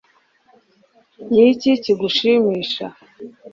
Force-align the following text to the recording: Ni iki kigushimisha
Ni 1.31 1.41
iki 1.51 1.71
kigushimisha 1.83 2.85